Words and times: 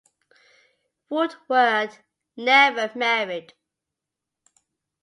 Woodward 1.09 1.95
never 2.35 2.91
married. 2.95 3.53